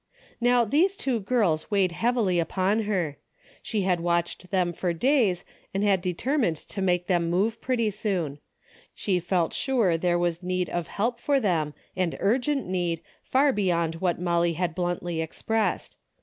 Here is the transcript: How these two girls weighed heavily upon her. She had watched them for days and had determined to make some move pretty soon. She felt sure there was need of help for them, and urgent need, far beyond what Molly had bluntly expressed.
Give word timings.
How 0.43 0.65
these 0.65 0.97
two 0.97 1.19
girls 1.19 1.69
weighed 1.69 1.91
heavily 1.91 2.39
upon 2.39 2.85
her. 2.85 3.17
She 3.61 3.83
had 3.83 3.99
watched 3.99 4.49
them 4.49 4.73
for 4.73 4.93
days 4.93 5.45
and 5.75 5.83
had 5.83 6.01
determined 6.01 6.55
to 6.57 6.81
make 6.81 7.07
some 7.07 7.29
move 7.29 7.61
pretty 7.61 7.91
soon. 7.91 8.39
She 8.95 9.19
felt 9.19 9.53
sure 9.53 9.99
there 9.99 10.17
was 10.17 10.41
need 10.41 10.71
of 10.71 10.87
help 10.87 11.19
for 11.19 11.39
them, 11.39 11.75
and 11.95 12.17
urgent 12.19 12.65
need, 12.65 13.01
far 13.21 13.51
beyond 13.53 14.01
what 14.01 14.17
Molly 14.19 14.53
had 14.53 14.73
bluntly 14.73 15.21
expressed. 15.21 15.97